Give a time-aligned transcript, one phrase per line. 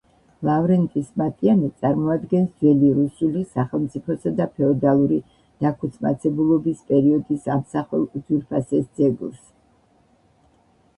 [0.47, 5.21] ლავრენტის მატიანე წარმოადგენს ძველი რუსული სახელმწიფოსა და ფეოდალური
[5.67, 9.47] დაქუცმაცებულობის პერიოდის ამსახველ უძვირფასეს ძეგლს.